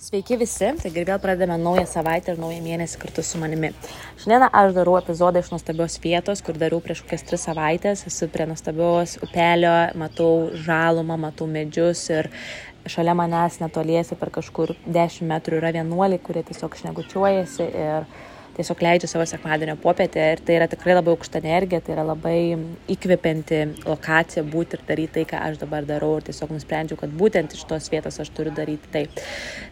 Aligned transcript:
Sveiki 0.00 0.38
visi, 0.40 0.64
taigi 0.80 1.02
vėl 1.04 1.18
pradedame 1.20 1.58
naują 1.60 1.82
savaitę 1.84 2.32
ir 2.32 2.38
naują 2.40 2.62
mėnesį 2.64 2.96
kartu 3.02 3.20
su 3.20 3.36
manimi. 3.36 3.68
Šiandien 4.22 4.46
aš 4.48 4.70
darau 4.72 4.94
epizodą 4.96 5.42
iš 5.44 5.50
nuostabios 5.52 5.98
vietos, 6.00 6.40
kur 6.40 6.56
dariau 6.56 6.80
prieš 6.80 7.02
kokias 7.04 7.26
tris 7.28 7.44
savaitės. 7.44 8.06
Esu 8.08 8.30
prie 8.32 8.46
nuostabios 8.48 9.18
upelio, 9.20 9.74
matau 10.00 10.30
žalumą, 10.56 11.18
matau 11.20 11.50
medžius 11.52 12.06
ir 12.14 12.30
šalia 12.88 13.12
manęs 13.20 13.60
netoliesi 13.60 14.16
per 14.16 14.32
kažkur 14.38 14.72
10 14.88 15.28
metrų 15.34 15.60
yra 15.60 15.74
vienuoliai, 15.76 16.24
kurie 16.24 16.46
tiesiog 16.48 16.80
šnekučiuojasi 16.80 17.68
ir 17.68 18.08
tiesiog 18.56 18.82
leidžiu 18.84 19.08
savo 19.10 19.24
sekmadienio 19.28 19.76
popietę 19.80 20.24
ir 20.34 20.42
tai 20.46 20.56
yra 20.58 20.68
tikrai 20.70 20.96
labai 20.96 21.14
aukšta 21.14 21.40
energija, 21.40 21.80
tai 21.84 21.94
yra 21.96 22.04
labai 22.08 22.36
įkvepianti 22.92 23.60
lokacija 23.86 24.44
būti 24.46 24.78
ir 24.78 24.84
daryti 24.88 25.14
tai, 25.18 25.24
ką 25.32 25.42
aš 25.48 25.60
dabar 25.62 25.86
darau 25.88 26.16
ir 26.18 26.26
tiesiog 26.28 26.52
nusprendžiau, 26.56 26.98
kad 27.00 27.14
būtent 27.22 27.56
iš 27.56 27.64
tos 27.70 27.90
vietos 27.92 28.20
aš 28.22 28.32
turiu 28.36 28.52
daryti 28.56 28.92
tai. 28.92 29.06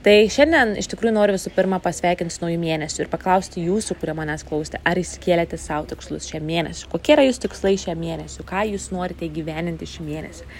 Tai 0.07 0.17
šiandien 0.35 0.77
iš 0.81 0.91
tikrųjų 0.95 1.14
noriu 1.19 1.37
visų 1.37 1.53
pirma 1.57 1.83
pasveikinti 1.85 2.35
su 2.35 2.45
naujų 2.46 2.63
mėnesių 2.64 3.05
ir 3.05 3.13
paklausti 3.13 3.67
jūsų, 3.67 3.99
kurie 4.00 4.17
manęs 4.19 4.46
klausėte, 4.49 4.83
ar 4.85 5.00
įsikėlėte 5.03 5.61
savo 5.61 5.89
tikslus 5.93 6.31
šią 6.31 6.43
mėnesį, 6.45 6.89
kokie 6.93 7.17
yra 7.17 7.29
jūsų 7.29 7.47
tikslai 7.49 7.77
šią 7.81 7.99
mėnesį, 7.99 8.47
ką 8.49 8.67
jūs 8.72 8.91
norite 8.95 9.29
įgyveninti 9.29 9.89
šį 9.97 10.08
mėnesį. 10.08 10.53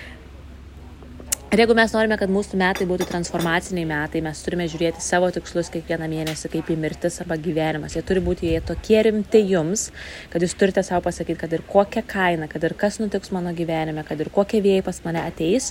Ir 1.49 1.63
jeigu 1.63 1.73
mes 1.73 1.93
norime, 1.97 2.17
kad 2.21 2.29
mūsų 2.29 2.59
metai 2.61 2.85
būtų 2.85 3.07
transformaciniai 3.09 3.87
metai, 3.89 4.21
mes 4.21 4.43
turime 4.45 4.67
žiūrėti 4.69 5.01
savo 5.01 5.31
tikslus 5.33 5.71
kiekvieną 5.73 6.05
mėnesį, 6.13 6.51
kaip 6.53 6.69
į 6.69 6.75
mirtis 6.77 7.15
arba 7.23 7.39
gyvenimas. 7.41 7.95
Jie 7.97 8.03
turi 8.05 8.21
būti 8.27 8.51
jie 8.51 8.59
tokie 8.69 8.99
rimti 9.07 9.41
jums, 9.49 9.87
kad 10.29 10.45
jūs 10.45 10.53
turite 10.61 10.85
savo 10.85 11.07
pasakyti, 11.07 11.39
kad 11.41 11.55
ir 11.57 11.65
kokią 11.65 12.03
kainą, 12.11 12.51
kad 12.53 12.69
ir 12.69 12.77
kas 12.77 13.01
nutiks 13.01 13.33
mano 13.33 13.55
gyvenime, 13.57 14.05
kad 14.05 14.21
ir 14.21 14.29
kokie 14.35 14.61
vėjai 14.61 14.85
pas 14.91 15.01
mane 15.07 15.25
ateis, 15.25 15.71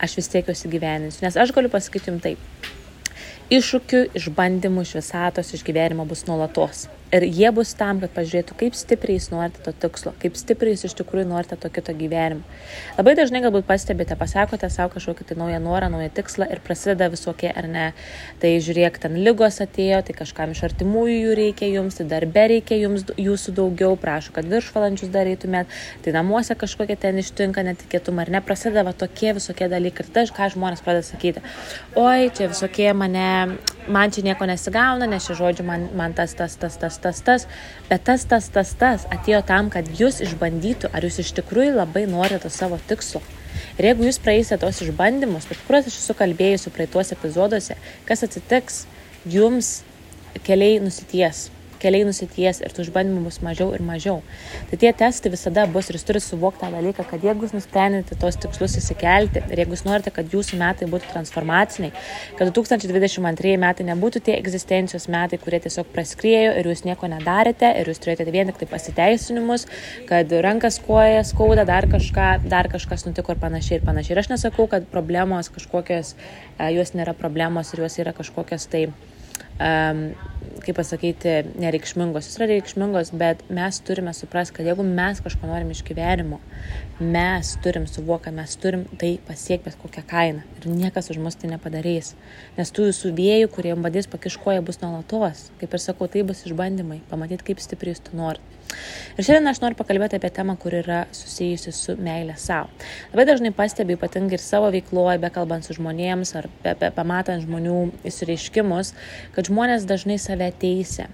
aš 0.00 0.16
vis 0.16 0.32
tiek 0.32 0.48
juos 0.48 0.64
įgyveninsiu. 0.64 1.26
Nes 1.26 1.36
aš 1.36 1.52
galiu 1.52 1.68
pasakyti 1.76 2.08
jums 2.08 2.24
taip. 2.24 2.72
Iššūkių, 3.52 4.06
išbandymų 4.16 4.88
iš 4.88 4.94
visatos, 5.02 5.52
iš 5.52 5.68
gyvenimo 5.68 6.08
bus 6.08 6.24
nuolatos. 6.24 6.86
Ir 7.08 7.24
jie 7.24 7.48
bus 7.56 7.70
tam, 7.72 8.02
kad 8.02 8.12
pažiūrėtų, 8.12 8.52
kaip 8.60 8.74
stipriai 8.76 9.16
jūs 9.16 9.30
norite 9.32 9.62
to 9.64 9.72
tikslo, 9.72 10.10
kaip 10.20 10.34
stipriai 10.36 10.74
jūs 10.74 10.82
iš 10.90 10.94
tikrųjų 10.98 11.24
norite 11.30 11.56
to 11.56 11.70
kito 11.72 11.94
gyvenimo. 11.96 12.42
Labai 12.98 13.14
dažnai 13.16 13.40
galbūt 13.40 13.64
pastebite, 13.64 14.12
pasakote 14.20 14.68
savo 14.68 14.92
kažkokį 14.92 15.30
tai 15.30 15.36
naują 15.40 15.56
norą, 15.64 15.88
naują 15.94 16.10
tikslą 16.18 16.50
ir 16.52 16.60
prasideda 16.60 17.08
visokie 17.08 17.48
ar 17.48 17.64
ne. 17.72 17.86
Tai 18.42 18.50
žiūrėk, 18.60 18.98
ten 19.00 19.16
lygos 19.24 19.56
atėjo, 19.64 20.02
tai 20.04 20.16
kažkam 20.18 20.52
iš 20.52 20.60
artimųjų 20.68 21.14
jų 21.22 21.38
reikia 21.38 21.70
jums, 21.72 21.96
tai 21.96 22.06
darbe 22.10 22.44
reikia 22.52 22.76
jums 22.76 23.06
jūsų 23.16 23.56
daugiau, 23.56 23.96
prašau, 23.96 24.36
kad 24.36 24.52
viršvalandžius 24.52 25.08
darytumėt, 25.16 25.72
tai 26.04 26.12
namuose 26.12 26.58
kažkokie 26.60 26.98
ten 27.00 27.22
ištinka 27.24 27.64
netikėtumai 27.70 28.26
ar 28.26 28.34
ne, 28.36 28.44
prasideda 28.44 28.84
va, 28.84 28.92
tokie 28.92 29.32
visokie 29.38 29.70
dalykai. 29.72 30.04
Ir 30.04 30.12
tai, 30.12 30.26
ką 30.28 30.52
žmonės 30.52 30.84
pradeda 30.84 31.08
sakyti, 31.08 31.40
oi, 31.96 32.28
čia 32.36 32.52
visokie 32.52 32.92
mane, 32.92 33.56
man 33.88 34.12
čia 34.12 34.28
nieko 34.28 34.44
nesigauna, 34.48 35.08
nes 35.08 35.24
šie 35.24 35.40
žodžiai 35.40 35.66
man, 35.72 35.88
man 35.96 36.14
tas, 36.14 36.36
tas, 36.36 36.54
tas, 36.60 36.76
tas 36.76 36.97
tas, 37.02 37.20
tas, 37.24 37.46
bet 37.88 38.04
tas, 38.08 38.24
tas, 38.28 38.48
tas, 38.54 38.72
tas 38.78 39.06
atėjo 39.14 39.42
tam, 39.48 39.72
kad 39.74 39.88
jūs 40.00 40.22
išbandytų, 40.26 40.92
ar 40.92 41.06
jūs 41.06 41.20
iš 41.24 41.34
tikrųjų 41.40 41.76
labai 41.78 42.06
norite 42.10 42.50
savo 42.52 42.80
tikslo. 42.90 43.22
Ir 43.78 43.90
jeigu 43.90 44.06
jūs 44.06 44.20
praeisite 44.22 44.60
tos 44.62 44.82
išbandymus, 44.84 45.48
apie 45.48 45.60
kuriuos 45.66 45.90
aš 45.90 46.00
esu 46.02 46.16
kalbėjusi 46.18 46.74
praeituose 46.74 47.14
epizoduose, 47.16 47.78
kas 48.08 48.26
atsitiks, 48.26 48.82
jums 49.26 49.78
keliai 50.46 50.82
nusities 50.82 51.48
keliai 51.82 52.06
nusities 52.08 52.60
ir 52.64 52.74
tų 52.74 52.86
išbandymų 52.86 53.24
bus 53.28 53.40
mažiau 53.44 53.72
ir 53.76 53.84
mažiau. 53.86 54.18
Tai 54.70 54.78
tie 54.80 54.92
testai 54.96 55.32
visada 55.32 55.66
bus 55.70 55.88
ir 55.88 55.98
jūs 55.98 56.06
turite 56.08 56.24
suvokti 56.26 56.64
tą 56.64 56.70
dalyką, 56.74 57.06
kad 57.08 57.24
jeigu 57.24 57.46
jūs 57.46 57.54
nusprendėte 57.56 58.18
tos 58.20 58.38
tikslus 58.40 58.76
įsikelti 58.80 59.42
ir 59.46 59.62
jeigu 59.62 59.76
jūs 59.76 59.84
norite, 59.86 60.12
kad 60.14 60.34
jūsų 60.34 60.58
metai 60.60 60.88
būtų 60.90 61.12
transformaciniai, 61.12 61.92
kad 62.38 62.52
2022 62.54 63.56
metai 63.62 63.88
nebūtų 63.88 64.22
tie 64.28 64.36
egzistencijos 64.38 65.08
metai, 65.12 65.40
kurie 65.42 65.62
tiesiog 65.64 65.90
praskriejo 65.94 66.54
ir 66.58 66.70
jūs 66.70 66.84
nieko 66.86 67.10
nedarėte 67.10 67.70
ir 67.80 67.90
jūs 67.90 68.02
turėjote 68.04 68.34
vien 68.34 68.50
tik 68.50 68.62
tai 68.62 68.70
pasiteisinimus, 68.72 69.66
kad 70.08 70.32
rankas 70.44 70.80
koja 70.84 71.24
skauda, 71.26 71.66
dar 71.68 71.88
kažką, 71.90 72.30
dar 72.48 72.70
kažkas 72.72 73.06
nutiko 73.08 73.34
ir 73.34 73.42
panašiai 73.42 73.80
ir 73.80 73.86
panašiai. 73.86 74.16
Ir 74.16 74.22
aš 74.24 74.32
nesakau, 74.34 74.68
kad 74.70 74.88
problemos 74.92 75.50
kažkokios, 75.54 76.14
jos 76.74 76.94
nėra 76.96 77.14
problemos 77.18 77.72
ir 77.74 77.84
jos 77.84 77.98
yra 78.02 78.14
kažkokios 78.16 78.68
tai 78.72 78.88
um, 79.58 80.02
kaip 80.64 80.76
pasakyti, 80.78 81.34
nereikšmingos. 81.60 82.28
Jis 82.28 82.38
yra 82.38 82.48
reikšmingos, 82.52 83.12
bet 83.18 83.44
mes 83.54 83.78
turime 83.86 84.12
suprasti, 84.16 84.56
kad 84.58 84.68
jeigu 84.68 84.84
mes 84.86 85.20
kažko 85.24 85.48
norim 85.50 85.70
iš 85.72 85.82
gyvenimo, 85.86 86.40
mes 87.00 87.54
turim 87.64 87.86
suvokti, 87.90 88.32
mes 88.34 88.56
turim 88.60 88.84
tai 89.00 89.14
pasiekti 89.28 89.68
bet 89.68 89.78
kokią 89.82 90.04
kainą. 90.10 90.44
Ir 90.58 90.68
niekas 90.72 91.10
už 91.12 91.20
mus 91.22 91.38
tai 91.38 91.52
nepadarys. 91.52 92.14
Nes 92.58 92.74
tų 92.74 92.90
jūsų 92.90 93.14
vėjų, 93.18 93.50
kurie 93.54 93.72
jums 93.74 93.86
badys 93.86 94.10
pakiškoja, 94.10 94.64
bus 94.66 94.82
nuolatos. 94.82 95.48
Kaip 95.62 95.74
ir 95.74 95.84
sakau, 95.84 96.10
tai 96.10 96.26
bus 96.26 96.44
išbandymai. 96.48 97.02
Pamatyti, 97.10 97.50
kaip 97.50 97.64
stipriai 97.64 97.96
jūs 97.96 98.04
to 98.08 98.18
norite. 98.18 98.58
Ir 99.16 99.24
šiandien 99.24 99.48
aš 99.50 99.60
noriu 99.62 99.78
pakalbėti 99.78 100.18
apie 100.18 100.28
temą, 100.34 100.54
kur 100.60 100.74
yra 100.76 100.98
susijusi 101.16 101.72
su 101.74 101.94
meilė 102.04 102.36
savo. 102.38 102.68
Labai 103.12 103.24
dažnai 103.30 103.52
pastebiu, 103.56 103.96
ypatingai 103.96 104.36
ir 104.36 104.44
savo 104.44 104.68
veikloje, 104.74 105.18
bekalbant 105.22 105.64
su 105.66 105.76
žmonėms 105.78 106.34
ar 106.38 106.50
be, 106.64 106.74
be, 106.78 106.90
pamatant 106.94 107.46
žmonių 107.46 107.78
įsireiškimus, 108.10 108.92
kad 109.34 109.47
žmonės 109.48 109.86
dažnai 109.88 110.18
save 110.22 110.50
teisia, 110.60 111.08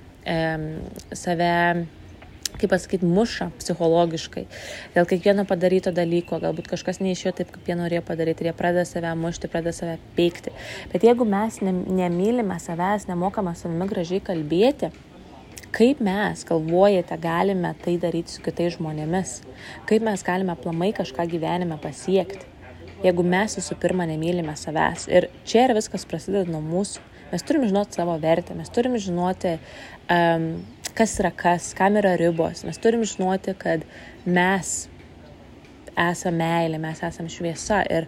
save 1.15 1.53
kaip 2.55 2.71
pasakyti, 2.71 3.07
muša 3.07 3.49
psichologiškai. 3.59 4.45
Dėl 4.95 5.09
kiekvieno 5.11 5.45
padaryto 5.49 5.91
dalyko, 5.95 6.39
galbūt 6.43 6.69
kažkas 6.71 7.01
neišėjo 7.03 7.33
taip, 7.41 7.51
kaip 7.55 7.71
jie 7.71 7.77
norėjo 7.79 8.05
padaryti 8.07 8.45
ir 8.45 8.51
jie 8.53 8.55
pradeda 8.57 8.85
save 8.89 9.11
mušti, 9.19 9.51
pradeda 9.51 9.75
save 9.75 9.97
peikti. 10.15 10.55
Bet 10.93 11.07
jeigu 11.07 11.27
mes 11.29 11.59
nemylime 11.65 12.59
savęs, 12.63 13.09
nemokame 13.11 13.57
savimi 13.59 13.89
gražiai 13.91 14.23
kalbėti, 14.25 14.93
kaip 15.75 16.03
mes, 16.05 16.45
galvojate, 16.47 17.19
galime 17.19 17.75
tai 17.83 17.97
daryti 17.99 18.37
su 18.37 18.43
kitais 18.45 18.77
žmonėmis, 18.77 19.41
kaip 19.91 20.05
mes 20.07 20.23
galime 20.27 20.55
plamai 20.61 20.93
kažką 20.95 21.27
gyvenime 21.33 21.81
pasiekti, 21.83 22.47
jeigu 23.03 23.27
mes 23.27 23.59
visų 23.59 23.81
pirma 23.83 24.07
nemylime 24.07 24.55
savęs. 24.59 25.09
Ir 25.11 25.29
čia 25.43 25.67
ir 25.67 25.75
viskas 25.81 26.07
prasideda 26.07 26.47
nuo 26.51 26.63
mūsų. 26.63 27.03
Mes 27.35 27.43
turim 27.43 27.67
žinoti 27.67 27.99
savo 27.99 28.15
vertę, 28.23 28.55
mes 28.55 28.71
turim 28.71 28.95
žinoti, 29.03 29.57
um, 30.15 30.45
kas 30.95 31.17
yra 31.19 31.33
kas, 31.35 31.73
kam 31.75 31.99
yra 31.99 32.13
ribos, 32.21 32.63
mes 32.63 32.79
turim 32.79 33.03
žinoti, 33.03 33.57
kad 33.59 33.83
mes 34.23 34.75
esame 35.99 36.39
meilė, 36.39 36.79
mes 36.79 37.03
esame 37.03 37.33
šviesa. 37.35 37.81
Ir 37.91 38.07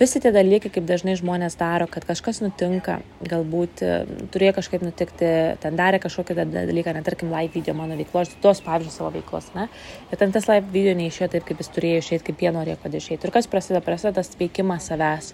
visi 0.00 0.20
tie 0.20 0.30
dalykai, 0.32 0.70
kaip 0.72 0.84
dažnai 0.88 1.14
žmonės 1.16 1.56
daro, 1.58 1.86
kad 1.90 2.04
kažkas 2.06 2.42
nutinka, 2.44 2.98
galbūt 3.24 3.82
e, 3.84 3.92
turėjo 4.32 4.56
kažkaip 4.58 4.84
nutikti, 4.84 5.30
ten 5.62 5.78
darė 5.78 6.00
kažkokį 6.02 6.36
dalyką, 6.52 6.94
net 6.96 7.06
tarkim, 7.08 7.32
live 7.32 7.54
video 7.54 7.74
mano 7.78 7.96
veiklo, 7.98 8.22
aš 8.24 8.34
tuos 8.44 8.60
pavyzdžius 8.64 8.98
savo 9.00 9.10
veiklos, 9.14 9.48
ne? 9.56 9.68
Ir 10.12 10.20
ten 10.20 10.34
tas 10.34 10.48
live 10.50 10.68
video 10.74 10.92
neišėjo 11.00 11.30
taip, 11.32 11.46
kaip 11.48 11.62
jis 11.62 11.72
turėjo 11.76 12.04
išėti, 12.04 12.26
kaip 12.28 12.44
jie 12.44 12.52
norėjo, 12.58 12.76
kad 12.84 12.98
išėtų. 13.00 13.28
Ir 13.28 13.34
kas 13.38 13.50
prasideda, 13.52 13.82
prasideda 13.88 14.20
tas 14.20 14.32
veikimas 14.40 14.90
savęs. 14.92 15.32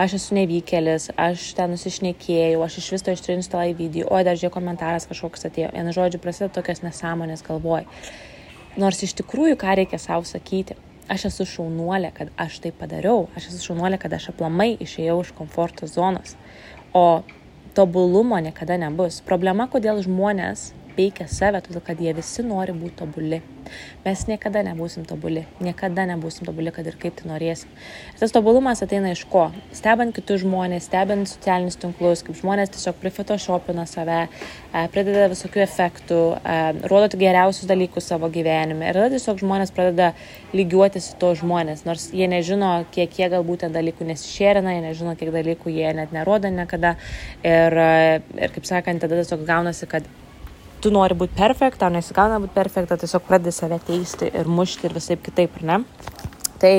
Aš 0.00 0.18
esu 0.20 0.40
nevykėlis, 0.40 1.10
aš 1.28 1.52
ten 1.58 1.76
nusišnekėjau, 1.76 2.64
aš 2.64 2.80
iš 2.82 2.90
vis 2.96 3.06
to 3.06 3.16
ištrinsiu 3.16 3.54
tą 3.54 3.62
live 3.66 3.80
video, 3.82 4.08
o 4.08 4.24
dar 4.24 4.40
žiūrėjau 4.40 4.56
komentaras 4.56 5.08
kažkoks 5.10 5.48
atėjo. 5.50 5.72
Vienu 5.76 5.94
žodžiu, 5.96 6.22
prasideda 6.24 6.56
tokios 6.60 6.84
nesąmonės 6.86 7.44
galvoj. 7.46 7.84
Nors 8.78 9.00
iš 9.02 9.16
tikrųjų, 9.20 9.56
ką 9.58 9.80
reikia 9.80 9.98
savo 10.00 10.24
sakyti 10.28 10.76
aš 11.08 11.28
esu 11.30 11.46
šaunuolė, 11.48 12.12
kad 12.14 12.30
aš 12.40 12.60
tai 12.64 12.72
padariau, 12.76 13.26
aš 13.36 13.50
esu 13.50 13.70
šaunuolė, 13.70 13.98
kad 14.00 14.14
aš 14.14 14.30
aplamai 14.32 14.74
išėjau 14.84 15.18
iš 15.24 15.34
komforto 15.36 15.88
zonos. 15.90 16.36
O 16.96 17.22
tobulumo 17.76 18.38
niekada 18.42 18.78
nebus. 18.80 19.20
Problema, 19.24 19.68
kodėl 19.70 20.00
žmonės 20.04 20.72
peikia 20.98 21.28
save, 21.30 21.62
todėl 21.62 21.84
kad 21.86 22.00
jie 22.02 22.12
visi 22.16 22.42
nori 22.42 22.74
būti 22.74 22.98
tobuli. 22.98 23.38
Mes 24.04 24.22
niekada 24.28 24.62
nebūsim 24.64 25.04
tobuli, 25.08 25.44
niekada 25.62 26.06
nebūsim 26.08 26.46
tobuli, 26.48 26.72
kad 26.74 26.86
ir 26.88 26.96
kaip 27.00 27.18
tai 27.18 27.28
norėsim. 27.28 27.70
Ir 28.14 28.20
tas 28.22 28.32
tobulumas 28.34 28.80
ateina 28.84 29.12
iš 29.12 29.24
ko? 29.30 29.48
Stebant 29.76 30.14
kitus 30.16 30.42
žmonės, 30.44 30.86
stebant 30.88 31.28
socialinius 31.28 31.78
tinklus, 31.80 32.22
kaip 32.26 32.38
žmonės 32.40 32.72
tiesiog 32.74 32.98
prifotoshoppina 33.02 33.84
save, 33.90 34.20
e, 34.26 34.84
prideda 34.94 35.28
visokių 35.32 35.64
efektų, 35.66 36.20
e, 36.38 36.58
rodo 36.90 37.10
geriausius 37.20 37.68
dalykus 37.68 38.08
savo 38.08 38.30
gyvenime. 38.32 38.88
Ir 38.88 38.98
tada 38.98 39.10
tiesiog 39.14 39.42
žmonės 39.42 39.74
pradeda 39.76 40.12
lygiuotis 40.56 41.12
į 41.12 41.18
to 41.22 41.34
žmonės, 41.42 41.84
nors 41.88 42.08
jie 42.16 42.30
nežino, 42.30 42.72
kiek 42.94 43.20
jie 43.20 43.28
galbūt 43.34 43.66
ten 43.66 43.76
dalykų 43.76 44.08
nesišėrina, 44.12 44.78
jie 44.78 44.86
nežino, 44.86 45.16
kiek 45.18 45.34
dalykų 45.34 45.74
jie 45.74 45.92
net 46.00 46.16
nerodo 46.16 46.50
niekada. 46.52 46.96
Ir, 47.44 47.82
e, 47.84 48.22
ir 48.40 48.56
kaip 48.56 48.64
sakant, 48.68 49.04
tada 49.04 49.20
tiesiog 49.20 49.44
gaunasi, 49.48 49.90
kad 49.90 50.08
tu 50.82 50.92
nori 50.94 51.16
būti 51.18 51.36
perfekt, 51.38 51.80
tau 51.82 51.90
nesigauna 51.92 52.40
būti 52.42 52.54
perfekt, 52.56 52.94
tiesiog 53.00 53.26
pradedi 53.28 53.54
save 53.54 53.80
teisti 53.86 54.30
ir 54.32 54.50
mušti 54.50 54.88
ir 54.88 54.96
visai 54.96 55.18
kitaip, 55.20 55.60
ar 55.60 55.70
ne? 55.72 55.78
Tai 56.58 56.72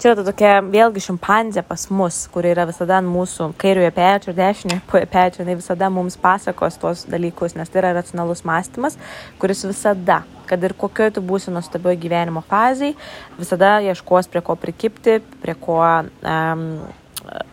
čia 0.00 0.12
yra 0.14 0.24
tokia 0.24 0.52
vėlgi 0.64 1.02
šimpanzė 1.04 1.60
pas 1.68 1.82
mus, 1.92 2.22
kuri 2.32 2.54
yra 2.54 2.64
visada 2.68 2.96
ant 2.96 3.10
mūsų 3.12 3.50
kairiojo 3.60 3.90
pečio, 3.96 4.32
dešiniojo 4.36 5.02
pečio, 5.12 5.42
jinai 5.42 5.58
visada 5.58 5.90
mums 5.92 6.16
pasakos 6.20 6.78
tuos 6.80 7.04
dalykus, 7.12 7.56
nes 7.58 7.68
tai 7.68 7.82
yra 7.82 7.92
racionalus 7.98 8.40
mąstymas, 8.48 8.96
kuris 9.40 9.66
visada, 9.68 10.22
kad 10.48 10.64
ir 10.64 10.72
kokioje 10.80 11.18
tu 11.18 11.24
būsi 11.28 11.52
nuostabioje 11.52 12.00
gyvenimo 12.06 12.40
fazėje, 12.48 12.96
visada 13.36 13.76
ieškos 13.90 14.32
prie 14.32 14.44
ko 14.44 14.56
prikipti, 14.56 15.18
prie 15.42 15.56
ko 15.60 15.82
um, 15.84 16.64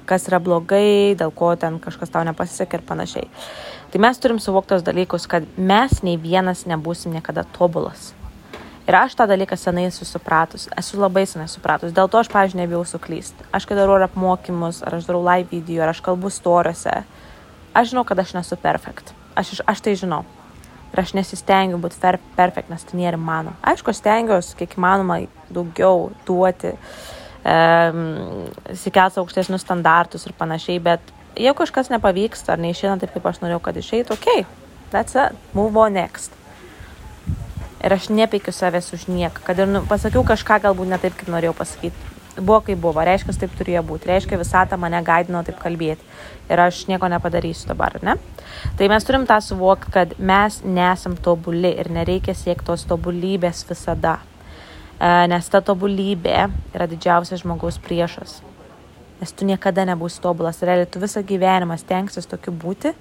kas 0.07 0.30
yra 0.30 0.39
blogai, 0.39 1.15
dėl 1.19 1.33
ko 1.36 1.51
ten 1.59 1.81
kažkas 1.83 2.13
tau 2.13 2.24
nepasisekė 2.24 2.80
ir 2.80 2.88
panašiai. 2.88 3.27
Tai 3.95 4.01
mes 4.03 4.18
turim 4.19 4.39
suvokti 4.44 4.74
tos 4.74 4.81
dalykus, 4.83 5.24
kad 5.24 5.45
mes 5.56 6.01
nei 6.03 6.18
vienas 6.19 6.65
nebūsim 6.68 7.13
niekada 7.15 7.45
tobulas. 7.56 8.09
Ir 8.89 8.97
aš 9.00 9.13
tą 9.15 9.24
dalyką 9.31 9.56
senai 9.56 9.86
esu 9.88 10.03
supratus, 10.03 10.65
esu 10.75 11.00
labai 11.00 11.24
senai 11.24 11.45
supratus. 11.47 11.94
Dėl 11.95 12.12
to 12.12 12.19
aš, 12.19 12.27
pažiūrėjau, 12.33 12.59
nebijau 12.59 12.81
suklysti. 12.89 13.47
Aš 13.56 13.63
kai 13.69 13.77
darau 13.80 13.95
apmokymus, 14.03 14.81
ar 14.83 14.97
aš 15.00 15.07
darau 15.07 15.24
live 15.24 15.47
video, 15.47 15.86
ar 15.86 15.94
aš 15.94 16.03
kalbu 16.03 16.27
storiuose, 16.27 16.97
aš 17.71 17.94
žinau, 17.94 18.03
kad 18.03 18.19
aš 18.19 18.36
nesu 18.36 18.59
perfekt. 18.59 19.15
Aš, 19.31 19.62
aš 19.63 19.86
tai 19.88 19.95
žinau. 20.03 20.25
Ir 20.91 21.06
aš 21.06 21.15
nesistengiu 21.15 21.80
būti 21.80 22.03
per, 22.03 22.19
perfekt, 22.36 22.75
nes 22.75 22.83
tai 22.83 23.00
nėra 23.00 23.15
mano. 23.15 23.56
Aišku, 23.63 23.95
stengiuosi 23.95 24.59
kiek 24.59 24.75
įmanoma 24.75 25.21
daugiau 25.48 26.09
duoti, 26.27 26.75
um, 27.48 28.07
sikels 28.75 29.24
aukštesnius 29.24 29.63
standartus 29.63 30.27
ir 30.27 30.36
panašiai, 30.36 30.83
bet 30.83 31.15
jeigu 31.36 31.58
kažkas 31.60 31.92
nepavyksta 31.94 32.56
ar 32.56 32.64
neišeina 32.64 32.98
taip, 33.02 33.14
kaip 33.16 33.30
aš 33.30 33.44
norėjau, 33.44 33.62
kad 33.68 33.78
išeitų, 33.82 34.18
ok, 34.18 34.48
that's 34.96 35.20
it, 35.20 35.38
move 35.54 35.78
on 35.80 35.96
next 36.00 36.36
ir 37.86 37.94
aš 37.94 38.10
nepeikiu 38.10 38.54
savęs 38.54 38.94
už 38.98 39.06
nieką, 39.08 39.44
kad 39.46 39.60
ir 39.60 39.70
nu, 39.70 39.84
pasakiau 39.86 40.26
kažką 40.26 40.58
galbūt 40.64 40.90
ne 40.90 40.98
taip, 41.02 41.14
kaip 41.20 41.30
norėjau 41.30 41.54
pasakyti. 41.58 42.14
Buvo 42.36 42.60
kaip 42.66 42.80
buvo, 42.84 43.00
reiškia, 43.06 43.36
taip 43.40 43.54
turėjo 43.56 43.84
būti, 43.88 44.10
reiškia, 44.10 44.40
visata 44.42 44.76
mane 44.80 45.00
gaidino 45.06 45.40
taip 45.46 45.60
kalbėti 45.62 46.04
ir 46.52 46.60
aš 46.60 46.82
nieko 46.90 47.08
nepadarysiu 47.12 47.70
dabar, 47.70 47.96
ne? 48.04 48.18
Tai 48.76 48.90
mes 48.92 49.08
turim 49.08 49.24
tą 49.30 49.38
suvokti, 49.42 49.94
kad 49.94 50.18
mes 50.20 50.60
nesam 50.66 51.16
tobuli 51.16 51.72
ir 51.80 51.92
nereikia 51.94 52.36
siekti 52.36 52.68
tos 52.68 52.84
tobulybės 52.90 53.64
visada, 53.70 54.18
e, 55.00 55.08
nes 55.32 55.48
ta 55.50 55.64
tobulybė 55.64 56.50
yra 56.76 56.90
didžiausias 56.92 57.46
žmogaus 57.46 57.80
priešas. 57.80 58.42
Nes 59.21 59.31
tu 59.31 59.47
niekada 59.47 59.85
nebūsi 59.88 60.19
tobulas, 60.23 60.59
realiai 60.65 60.89
tu 60.91 61.00
visą 61.00 61.23
gyvenimą 61.23 61.77
stengsis 61.79 62.27
tokiu 62.27 62.51
būti, 62.51 62.91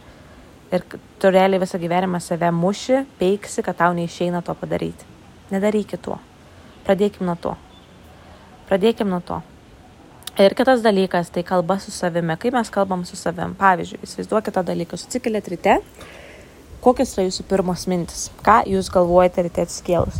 ir 0.75 0.85
tu 1.19 1.31
realiai 1.31 1.63
visą 1.63 1.79
gyvenimą 1.83 2.21
save 2.23 2.51
muši, 2.55 3.03
peiksi, 3.19 3.63
kad 3.67 3.79
tau 3.83 3.97
neišeina 3.97 4.43
to 4.43 4.55
padaryti. 4.59 5.11
Nedarykit 5.51 6.03
to. 6.03 6.19
Pradėkim 6.87 7.27
nuo 7.27 7.37
to. 7.41 7.57
Pradėkim 8.69 9.11
nuo 9.11 9.21
to. 9.25 9.41
Ir 10.41 10.55
kitas 10.59 10.83
dalykas, 10.83 11.31
tai 11.31 11.45
kalba 11.47 11.79
su 11.79 11.93
savimi. 11.95 12.35
Kaip 12.41 12.57
mes 12.57 12.71
kalbam 12.75 13.05
su 13.07 13.17
savim? 13.17 13.55
Pavyzdžiui, 13.59 14.01
įsivaizduokite 14.03 14.57
tą 14.57 14.65
dalyką. 14.67 14.99
Susikėlėt 14.99 15.51
ryte. 15.53 15.77
Kokios 16.83 17.15
yra 17.15 17.29
jūsų 17.29 17.47
pirmos 17.49 17.87
mintis? 17.89 18.27
Ką 18.45 18.65
jūs 18.69 18.91
galvojate 18.93 19.47
ryte 19.47 19.63
atsikėlus? 19.69 20.19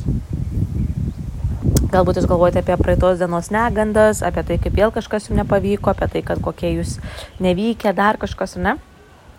Galbūt 1.95 2.17
jūs 2.19 2.25
galvojate 2.27 2.59
apie 2.59 2.75
praeitos 2.75 3.21
dienos 3.21 3.53
negandas, 3.55 4.19
apie 4.27 4.43
tai, 4.43 4.57
kaip 4.59 4.75
vėl 4.75 4.91
kažkas 4.91 5.29
jums 5.29 5.39
nepavyko, 5.39 5.93
apie 5.93 6.09
tai, 6.11 6.23
kad 6.27 6.41
kokie 6.43 6.73
jūs 6.73 6.97
nevykė, 7.45 7.93
dar 7.95 8.19
kažkas, 8.19 8.57
ne? 8.59 8.73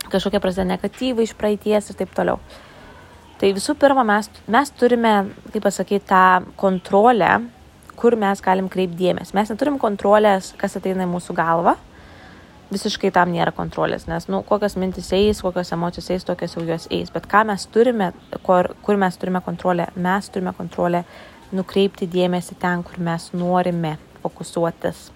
kažkokie 0.06 0.40
prasideda 0.40 0.70
negatyvai 0.70 1.26
iš 1.28 1.34
praeities 1.36 1.92
ir 1.92 1.98
taip 2.00 2.14
toliau. 2.16 2.40
Tai 3.42 3.50
visų 3.58 3.76
pirma, 3.82 4.06
mes, 4.08 4.32
mes 4.48 4.72
turime, 4.80 5.12
kaip 5.50 5.66
pasakyti, 5.68 6.06
tą 6.08 6.46
kontrolę, 6.56 7.34
kur 8.00 8.16
mes 8.24 8.40
galim 8.46 8.72
kreipti 8.72 9.02
dėmesį. 9.04 9.36
Mes 9.36 9.52
neturim 9.52 9.82
kontrolės, 9.82 10.54
kas 10.56 10.80
ateina 10.80 11.04
į 11.04 11.12
mūsų 11.12 11.36
galvą. 11.36 11.76
Visiškai 12.72 13.12
tam 13.14 13.36
nėra 13.36 13.52
kontrolės, 13.54 14.08
nes, 14.08 14.32
nu, 14.32 14.40
kokios 14.48 14.80
mintis 14.80 15.12
eis, 15.14 15.44
kokios 15.44 15.76
emocijos 15.76 16.08
eis, 16.16 16.24
tokios 16.26 16.56
jau 16.56 16.64
jos 16.66 16.88
eis. 16.88 17.12
Bet 17.12 17.28
ką 17.30 17.44
mes 17.52 17.68
turime, 17.68 18.14
kur, 18.48 18.72
kur 18.82 18.98
mes 19.02 19.20
turime 19.20 19.44
kontrolę, 19.44 19.92
mes 20.00 20.32
turime 20.32 20.56
kontrolę 20.56 21.04
nukreipti 21.54 22.08
dėmesį 22.10 22.58
ten, 22.62 22.84
kur 22.86 22.98
mes 23.02 23.30
norime 23.34 23.98
fokusuotis. 24.24 25.12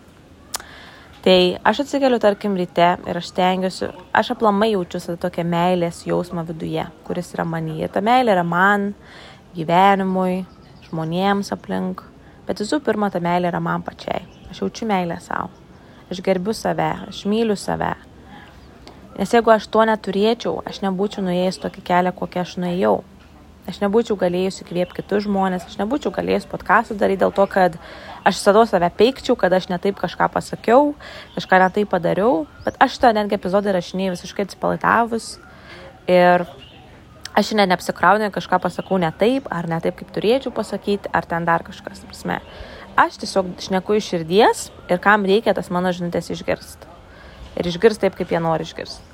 Tai 1.23 1.39
aš 1.67 1.81
atsikeliu, 1.83 2.19
tarkim, 2.23 2.53
ryte 2.55 2.93
ir 3.09 3.17
aš 3.19 3.31
stengiuosi, 3.33 3.89
aš 4.15 4.31
aplamai 4.35 4.69
jaučiu 4.71 5.17
tokią 5.19 5.43
meilės 5.43 6.05
jausmą 6.07 6.45
viduje, 6.47 6.85
kuris 7.07 7.33
yra 7.35 7.43
manyje. 7.43 7.89
Ta 7.91 7.99
meilė 8.05 8.37
yra 8.37 8.45
man, 8.47 8.93
gyvenimui, 9.57 10.45
žmonėms 10.87 11.51
aplink, 11.51 12.05
bet 12.47 12.63
visų 12.63 12.79
pirma, 12.85 13.11
ta 13.11 13.19
meilė 13.19 13.51
yra 13.51 13.59
man 13.59 13.83
pačiai. 13.83 14.23
Aš 14.49 14.63
jaučiu 14.63 14.87
meilę 14.87 15.19
savo. 15.19 15.51
Aš 16.09 16.23
gerbiu 16.25 16.55
save, 16.55 16.87
aš 17.09 17.25
myliu 17.29 17.57
save. 17.59 17.91
Nes 19.19 19.35
jeigu 19.35 19.51
aš 19.51 19.67
to 19.67 19.83
neturėčiau, 19.85 20.61
aš 20.65 20.79
nebūčiau 20.85 21.25
nuėjęs 21.25 21.59
tokį 21.59 21.83
kelią, 21.85 22.15
kokią 22.15 22.45
aš 22.45 22.55
nuėjau. 22.63 22.95
Aš 23.69 23.83
nebūčiau 23.83 24.15
galėjus 24.17 24.63
įkvėpti 24.63 24.97
kitus 24.97 25.27
žmonės, 25.27 25.67
aš 25.69 25.75
nebūčiau 25.77 26.09
galėjus 26.15 26.47
podkastų 26.49 26.95
daryti 26.97 27.21
dėl 27.21 27.33
to, 27.37 27.43
kad 27.45 27.75
aš 28.25 28.39
visada 28.39 28.63
save 28.65 28.89
peikčiau, 28.97 29.35
kad 29.37 29.53
aš 29.53 29.67
netaip 29.69 29.99
kažką 29.99 30.25
pasakiau, 30.33 30.95
kažką 31.35 31.59
netaip 31.61 31.91
padariau, 31.91 32.47
bet 32.65 32.79
aš 32.81 32.97
tą 33.03 33.11
netgi 33.13 33.37
epizodą 33.37 33.75
rašinėjau 33.75 34.15
visiškai 34.15 34.47
atsipalaidavus 34.47 35.29
ir 36.09 36.47
aš 37.37 37.51
šiandien 37.51 37.69
neapsikraunu, 37.75 38.31
kažką 38.33 38.61
pasakau 38.65 38.97
ne 38.97 39.13
taip, 39.21 39.45
ar 39.53 39.69
ne 39.69 39.77
taip, 39.85 39.99
kaip 40.01 40.09
turėčiau 40.17 40.55
pasakyti, 40.55 41.13
ar 41.13 41.29
ten 41.29 41.45
dar 41.45 41.61
kažkas. 41.67 42.01
Prasme. 42.09 42.41
Aš 42.97 43.21
tiesiog 43.21 43.53
šneku 43.69 43.99
iš 43.99 44.09
širdies 44.15 44.65
ir 44.89 44.97
kam 45.03 45.29
reikia 45.29 45.53
tas 45.53 45.69
mano 45.69 45.93
žinutės 45.93 46.33
išgirsti. 46.33 46.89
Ir 47.53 47.69
išgirsti 47.69 48.07
taip, 48.07 48.17
kaip 48.17 48.33
jie 48.33 48.41
nori 48.41 48.65
išgirsti. 48.65 49.05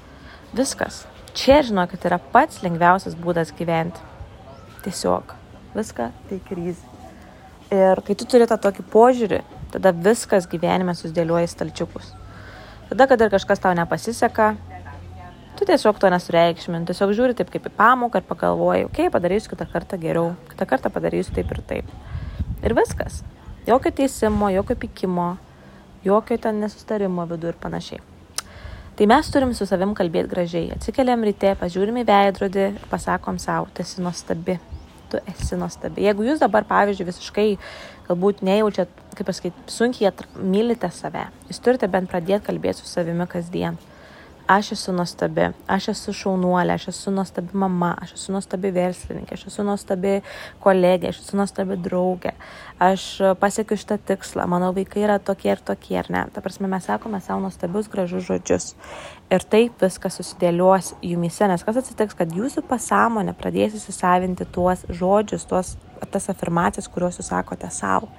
Viskas. 0.55 1.03
Čia, 1.35 1.59
žinokit, 1.67 2.07
yra 2.07 2.23
pats 2.31 2.63
lengviausias 2.63 3.19
būdas 3.19 3.51
gyventi 3.51 4.14
tiesiog 4.85 5.35
viską 5.75 6.11
tai 6.29 6.39
krizė. 6.47 6.93
Ir 7.73 7.99
kai 8.05 8.15
tu 8.15 8.27
turi 8.29 8.45
tą 8.47 8.57
tokį 8.61 8.85
požiūrį, 8.93 9.41
tada 9.73 9.91
viskas 9.91 10.45
gyvenime 10.47 10.93
susidėlioja 10.95 11.47
į 11.47 11.51
stalčiukus. 11.51 12.11
Tada, 12.91 13.07
kad 13.09 13.21
ir 13.25 13.31
kažkas 13.33 13.61
tau 13.63 13.73
nepasiseka, 13.75 14.51
tu 15.57 15.65
tiesiog 15.65 15.97
to 15.99 16.11
nesureikšmin, 16.13 16.85
tiesiog 16.85 17.15
žiūri 17.17 17.37
taip 17.37 17.49
kaip 17.53 17.65
į 17.65 17.73
pamoką 17.73 18.21
ir 18.21 18.27
pagalvoji, 18.29 18.85
okei, 18.85 19.07
okay, 19.07 19.13
padarysiu 19.13 19.55
kitą 19.55 19.65
kartą 19.71 19.97
geriau, 20.01 20.35
kitą 20.51 20.67
kartą 20.69 20.91
padarysiu 20.93 21.33
taip 21.35 21.55
ir 21.55 21.63
taip. 21.71 21.89
Ir 22.61 22.77
viskas. 22.77 23.23
Jokio 23.65 23.91
teisimo, 23.97 24.51
jokio 24.53 24.77
pikimo, 24.77 25.31
jokio 26.05 26.37
ten 26.37 26.61
nesustarimo 26.61 27.25
vidu 27.31 27.49
ir 27.49 27.57
panašiai. 27.57 28.03
Tai 28.95 29.09
mes 29.11 29.27
turim 29.33 29.49
su 29.57 29.65
savim 29.67 29.91
kalbėti 29.97 30.29
gražiai. 30.31 30.69
Atsikeliam 30.77 31.25
ryte, 31.25 31.49
pažiūrim 31.59 31.97
į 31.99 32.05
veidrodį 32.07 32.67
ir 32.69 32.85
pasakom 32.91 33.41
savo, 33.41 33.67
tu 33.73 33.83
esi 33.83 34.05
nuostabi, 34.05 34.59
tu 35.11 35.21
esi 35.31 35.57
nuostabi. 35.59 36.05
Jeigu 36.05 36.27
jūs 36.27 36.43
dabar, 36.43 36.67
pavyzdžiui, 36.69 37.09
visiškai 37.09 37.47
galbūt 38.09 38.43
nejaučiat, 38.45 38.91
kaip 39.17 39.29
pasakyti, 39.31 39.65
sunkiai 39.71 40.13
mylite 40.39 40.91
save, 40.93 41.27
jūs 41.49 41.61
turite 41.63 41.89
bent 41.91 42.11
pradėti 42.11 42.45
kalbėti 42.49 42.83
su 42.83 42.89
savimi 42.89 43.27
kasdien 43.29 43.79
aš 44.47 44.71
esu 44.71 44.93
nuostabi, 44.93 45.47
aš 45.71 45.87
esu 45.93 46.13
šaunuolė, 46.13 46.75
aš 46.77 46.87
esu 46.91 47.11
nuostabi 47.13 47.57
mama, 47.57 47.93
aš 48.01 48.15
esu 48.17 48.33
nuostabi 48.35 48.71
verslininkė, 48.75 49.37
aš 49.37 49.47
esu 49.49 49.65
nuostabi 49.65 50.13
kolegė, 50.63 51.09
aš 51.09 51.21
esu 51.23 51.39
nuostabi 51.39 51.77
draugė, 51.81 52.35
aš 52.81 53.07
pasiekiu 53.41 53.77
šitą 53.81 53.97
tikslą, 54.11 54.45
mano 54.51 54.71
vaikai 54.75 55.05
yra 55.07 55.17
tokie 55.19 55.51
ir 55.53 55.63
tokie, 55.65 55.97
ar 56.01 56.11
ne. 56.13 56.25
Ta 56.33 56.43
prasme, 56.45 56.69
mes 56.71 56.85
sakome 56.85 57.21
savo 57.25 57.41
nuostabius 57.45 57.89
gražus 57.91 58.27
žodžius. 58.29 58.73
Ir 59.33 59.45
taip 59.49 59.81
viskas 59.81 60.19
susidėlios 60.19 60.93
jumise, 61.01 61.47
nes 61.49 61.65
kas 61.65 61.81
atsitiks, 61.81 62.17
kad 62.17 62.33
jūsų 62.35 62.65
pasąmonė 62.69 63.33
pradės 63.39 63.79
įsisavinti 63.79 64.45
tuos 64.53 64.85
žodžius, 64.89 65.47
tuos, 65.49 65.75
tas 66.13 66.29
afirmacijas, 66.29 66.91
kuriuos 66.91 67.17
jūs 67.21 67.33
sakote 67.33 67.71
savo. 67.73 68.11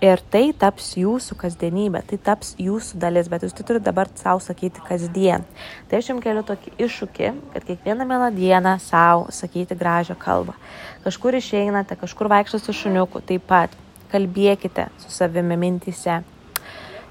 Ir 0.00 0.16
tai 0.32 0.46
taps 0.56 0.94
jūsų 0.96 1.34
kasdienybė, 1.42 2.00
tai 2.08 2.16
taps 2.24 2.54
jūsų 2.56 2.96
dalis, 3.02 3.26
bet 3.28 3.42
jūs 3.44 3.52
tai 3.52 3.66
turite 3.68 3.84
dabar 3.84 4.08
savo 4.16 4.40
sakyti 4.40 4.80
kasdien. 4.86 5.44
Tai 5.90 5.98
aš 6.00 6.08
jums 6.08 6.24
keliu 6.24 6.40
tokį 6.48 6.72
iššūkį, 6.86 7.28
kad 7.52 7.66
kiekvieną 7.68 8.06
mielą 8.08 8.30
dieną 8.32 8.72
savo 8.80 9.26
sakyti 9.28 9.76
gražią 9.76 10.16
kalbą. 10.16 10.56
Kažkur 11.04 11.36
išeinate, 11.36 12.00
kažkur 12.00 12.32
vaikščiate 12.32 12.64
su 12.64 12.76
šuniuku, 12.80 13.20
taip 13.28 13.44
pat 13.50 13.76
kalbėkite 14.08 14.88
su 15.04 15.12
savimi 15.12 15.60
mintise. 15.60 16.22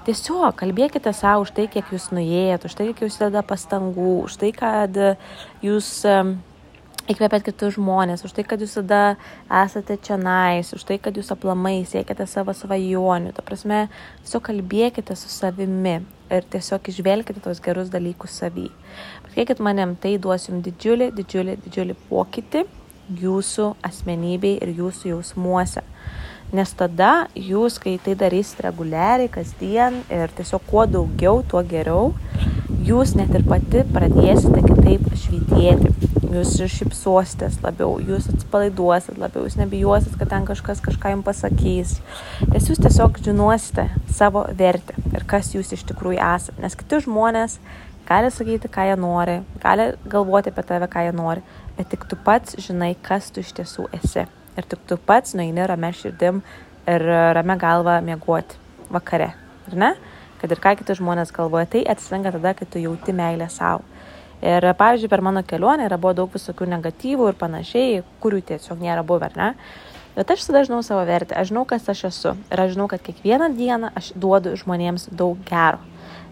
Tiesiog 0.08 0.58
kalbėkite 0.58 1.14
savo 1.14 1.46
už 1.46 1.54
tai, 1.54 1.70
kiek 1.70 1.94
jūs 1.94 2.10
nuėjėt, 2.10 2.66
už 2.66 2.74
tai, 2.74 2.90
kiek 2.90 3.06
jūs 3.06 3.22
deda 3.22 3.46
pastangų, 3.46 4.24
už 4.26 4.40
tai, 4.42 4.50
kad 4.56 4.98
jūs 5.62 5.94
įkvepiat 7.10 7.44
kitus 7.46 7.74
žmonės, 7.76 8.22
už 8.26 8.34
tai, 8.36 8.44
kad 8.46 8.62
jūs 8.62 8.76
tada 8.78 9.16
esate 9.62 9.96
čia 10.04 10.18
nais, 10.20 10.70
už 10.76 10.84
tai, 10.86 10.98
kad 11.02 11.16
jūs 11.18 11.32
aplamai 11.34 11.80
siekiate 11.88 12.26
savo 12.30 12.54
svajonių. 12.54 13.34
Ta 13.34 13.44
prasme, 13.46 13.86
tiesiog 14.24 14.44
kalbėkite 14.50 15.16
su 15.18 15.30
savimi 15.32 16.00
ir 16.30 16.46
tiesiog 16.52 16.90
išvelkite 16.92 17.42
tos 17.42 17.62
gerus 17.64 17.90
dalykus 17.90 18.38
savy. 18.42 18.68
Patikėkit 19.24 19.62
manim, 19.64 19.96
tai 19.98 20.16
duos 20.22 20.46
jums 20.48 20.62
didžiulį, 20.66 21.10
didžiulį, 21.18 21.56
didžiulį 21.66 21.96
pokytį 22.10 22.66
jūsų 23.20 23.72
asmenybei 23.86 24.58
ir 24.62 24.74
jūsų 24.78 25.14
jausmuose. 25.14 25.82
Nes 26.54 26.70
tada 26.74 27.28
jūs, 27.38 27.78
kai 27.82 27.96
tai 28.02 28.16
darysite 28.18 28.66
reguliariai, 28.66 29.30
kasdien 29.30 30.00
ir 30.10 30.30
tiesiog 30.34 30.66
kuo 30.66 30.86
daugiau, 30.90 31.44
tuo 31.46 31.62
geriau, 31.62 32.10
jūs 32.86 33.14
net 33.18 33.34
ir 33.38 33.46
pati 33.46 33.84
pradėsite 33.94 34.64
kitaip 34.66 35.06
švitėti 35.14 36.09
jūs 36.34 36.54
šipsuositės 36.70 37.58
labiau, 37.64 37.98
jūs 38.02 38.28
atsipalaiduosit 38.30 39.18
labiau, 39.20 39.44
jūs 39.46 39.58
nebijosit, 39.58 40.16
kad 40.20 40.30
ten 40.32 40.46
kažkas 40.48 40.82
kažką 40.84 41.14
jums 41.14 41.26
pasakys. 41.26 41.96
Nes 42.52 42.68
jūs 42.70 42.80
tiesiog 42.82 43.20
žinosite 43.24 43.88
savo 44.14 44.44
vertę 44.56 44.96
ir 45.14 45.26
kas 45.30 45.52
jūs 45.54 45.72
iš 45.76 45.84
tikrųjų 45.90 46.20
esate. 46.22 46.62
Nes 46.62 46.76
kiti 46.78 47.02
žmonės 47.06 47.58
gali 48.08 48.30
sakyti, 48.34 48.70
ką 48.70 48.88
jie 48.90 48.96
nori, 49.00 49.36
gali 49.62 49.90
galvoti 50.10 50.52
apie 50.52 50.66
tave, 50.66 50.90
ką 50.90 51.06
jie 51.08 51.16
nori, 51.16 51.44
bet 51.78 51.90
tik 51.92 52.06
tu 52.10 52.18
pats 52.18 52.58
žinai, 52.62 52.94
kas 53.02 53.30
tu 53.30 53.44
iš 53.44 53.52
tiesų 53.58 53.90
esi. 54.00 54.26
Ir 54.58 54.66
tik 54.70 54.82
tu 54.86 54.98
pats 54.98 55.36
nueini 55.38 55.66
ramę 55.66 55.92
širdim 55.94 56.42
ir 56.90 57.06
ramę 57.36 57.58
galvą 57.58 58.00
miegoti 58.06 58.58
vakare. 58.90 59.32
Ar 59.70 59.78
ne? 59.78 59.94
Kad 60.40 60.54
ir 60.54 60.62
ką 60.62 60.72
kiti 60.78 60.96
žmonės 60.96 61.34
galvoja, 61.36 61.68
tai 61.68 61.84
atsitinka 61.90 62.32
tada, 62.34 62.54
kai 62.56 62.66
tu 62.66 62.80
jauti 62.82 63.12
meilę 63.14 63.50
savo. 63.52 63.84
Ir 64.40 64.64
pavyzdžiui, 64.80 65.10
per 65.12 65.20
mano 65.20 65.42
kelionę 65.44 65.84
yra 65.88 65.98
buvo 66.00 66.14
daug 66.22 66.32
visokių 66.32 66.68
negatyvų 66.74 67.28
ir 67.28 67.38
panašiai, 67.40 68.02
kurių 68.22 68.40
tiesiog 68.52 68.80
nėra 68.80 69.04
buvę, 69.06 69.28
ar 69.28 69.36
ne? 69.36 69.48
Bet 70.16 70.32
aš 70.32 70.48
tada 70.48 70.64
žinau 70.66 70.80
savo 70.82 71.04
vertę, 71.06 71.36
aš 71.36 71.52
žinau, 71.52 71.66
kas 71.68 71.86
aš 71.92 72.06
esu. 72.08 72.34
Ir 72.48 72.64
aš 72.64 72.74
žinau, 72.74 72.88
kad 72.90 73.04
kiekvieną 73.04 73.52
dieną 73.58 73.92
aš 74.00 74.12
duodu 74.16 74.56
žmonėms 74.58 75.10
daug 75.12 75.38
gero 75.48 75.84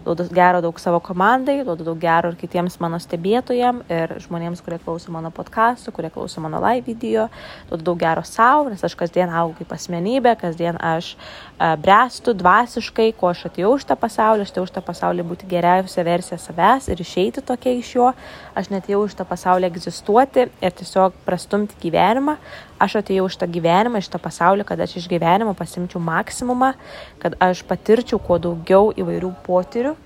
duodu 0.05 0.25
gero 0.33 0.61
daug 0.63 0.79
savo 0.79 0.99
komandai, 1.03 1.59
duodu 1.65 1.85
daug 1.87 1.99
gero 1.99 2.31
ir 2.31 2.37
kitiems 2.39 2.77
mano 2.81 2.99
stebėtojams, 3.01 3.85
ir 3.91 4.13
žmonėms, 4.23 4.61
kurie 4.63 4.79
klauso 4.83 5.11
mano 5.13 5.31
podcastų, 5.35 5.93
kurie 5.95 6.11
klauso 6.13 6.41
mano 6.43 6.61
live 6.63 6.85
video, 6.87 7.27
duodu 7.69 7.87
daug 7.91 7.99
gero 7.99 8.23
savo, 8.27 8.69
nes 8.71 8.83
aš 8.85 8.95
kasdien 8.99 9.31
augu 9.33 9.57
kaip 9.59 9.73
asmenybė, 9.75 10.35
kasdien 10.39 10.79
aš 10.79 11.11
uh, 11.15 11.75
brestu 11.81 12.33
dvasiškai, 12.37 13.11
ko 13.19 13.31
aš 13.33 13.45
atėjau 13.51 13.75
iš 13.79 13.87
tą 13.89 13.99
pasaulį, 13.99 14.47
aš 14.47 14.53
atėjau 14.55 14.69
iš 14.69 14.75
tą 14.77 14.85
pasaulį 14.87 15.27
būti 15.33 15.51
geriausia 15.51 16.07
versija 16.07 16.39
savęs 16.41 16.89
ir 16.89 17.03
išeiti 17.03 17.43
tokia 17.45 17.75
iš 17.77 17.93
jo, 17.97 18.09
aš 18.55 18.71
netėjau 18.73 19.03
iš 19.09 19.19
tą 19.19 19.27
pasaulį 19.27 19.69
egzistuoti 19.69 20.47
ir 20.49 20.75
tiesiog 20.79 21.17
prastumti 21.27 21.77
gyvenimą, 21.83 22.39
aš 22.79 22.99
atėjau 23.01 23.27
iš 23.29 23.37
tą 23.39 23.47
gyvenimą, 23.51 23.99
iš 23.99 24.09
tą 24.11 24.21
pasaulį, 24.23 24.65
kad 24.67 24.79
aš 24.83 24.97
iš 25.01 25.09
gyvenimo 25.11 25.53
pasimčiau 25.57 26.01
maksimumą, 26.03 26.73
kad 27.21 27.35
aš 27.43 27.65
patirčiau 27.67 28.21
kuo 28.23 28.39
daugiau 28.41 28.93
įvairių 28.95 29.33
potyrių. 29.45 29.98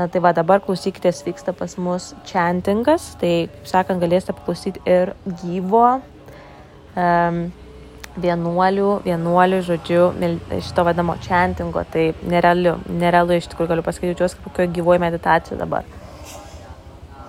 Na 0.00 0.06
tai 0.08 0.22
va 0.24 0.30
dabar 0.32 0.62
klausykitės, 0.64 1.18
vyksta 1.26 1.52
pas 1.52 1.74
mus 1.76 2.14
chantingas, 2.24 3.10
tai, 3.20 3.50
kaip 3.52 3.66
sakant, 3.68 4.00
galėsite 4.00 4.32
paklausyti 4.32 4.80
ir 4.88 5.10
gyvo 5.42 5.98
um, 6.96 7.42
vienuolių, 8.24 8.88
vienuolių, 9.04 9.58
žodžiu, 9.66 10.06
šito 10.64 10.86
vadamo 10.88 11.18
chantingo, 11.26 11.84
tai 11.92 12.14
nerealiu, 12.24 12.78
nerealu 12.88 13.36
iš 13.36 13.50
tikrųjų 13.52 13.74
galiu 13.74 13.84
pasakyti, 13.84 14.14
jaučiuosi 14.14 14.38
kaip 14.38 14.48
kokio 14.48 14.70
gyvoji 14.80 15.04
meditacija 15.04 15.60
dabar. 15.60 15.84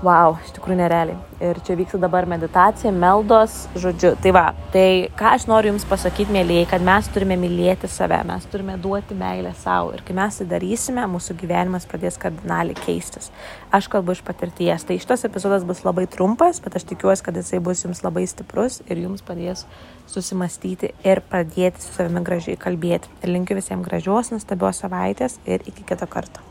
Wow, 0.02 0.40
iš 0.42 0.56
tikrųjų 0.56 0.80
nerealiai. 0.80 1.18
Ir 1.46 1.60
čia 1.62 1.76
vyksta 1.78 2.00
dabar 2.02 2.26
meditacija, 2.26 2.90
meldos, 2.90 3.68
žodžiu. 3.78 4.16
Tai 4.22 4.32
va, 4.34 4.44
tai 4.74 5.12
ką 5.18 5.36
aš 5.36 5.46
noriu 5.46 5.70
Jums 5.70 5.86
pasakyti, 5.86 6.34
mėlyjei, 6.34 6.66
kad 6.72 6.82
mes 6.82 7.06
turime 7.14 7.38
mylėti 7.38 7.86
save, 7.86 8.18
mes 8.26 8.48
turime 8.50 8.80
duoti 8.82 9.14
meilę 9.18 9.54
savo. 9.62 9.94
Ir 9.94 10.02
kai 10.08 10.16
mes 10.18 10.42
tai 10.42 10.48
darysime, 10.50 11.06
mūsų 11.06 11.38
gyvenimas 11.44 11.86
pradės 11.86 12.18
kardinaliai 12.22 12.82
keistis. 12.82 13.30
Aš 13.70 13.92
kalbu 13.94 14.18
iš 14.18 14.26
patirties. 14.26 14.90
Tai 14.90 14.98
šitas 15.06 15.28
epizodas 15.30 15.70
bus 15.70 15.86
labai 15.86 16.08
trumpas, 16.10 16.64
bet 16.66 16.82
aš 16.82 16.90
tikiuosi, 16.90 17.28
kad 17.28 17.38
jisai 17.38 17.62
bus 17.62 17.86
Jums 17.86 18.02
labai 18.02 18.26
stiprus 18.26 18.82
ir 18.90 19.04
Jums 19.06 19.22
padės 19.28 19.68
susimastyti 20.10 20.96
ir 21.06 21.22
pradėti 21.30 21.86
su 21.86 21.94
savimi 21.94 22.26
gražiai 22.26 22.58
kalbėti. 22.58 23.14
Ir 23.22 23.38
linkiu 23.38 23.62
visiems 23.62 23.86
gražios, 23.86 24.34
nuostabios 24.34 24.82
savaitės 24.82 25.38
ir 25.46 25.62
iki 25.70 25.86
kito 25.86 26.10
karto. 26.10 26.42